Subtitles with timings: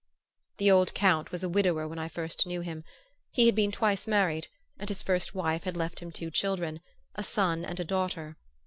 [0.57, 2.83] The old Count was a widower when I first knew him.
[3.29, 4.47] He had been twice married,
[4.79, 6.79] and his first wife had left him two children,
[7.13, 8.35] a son and a daughter.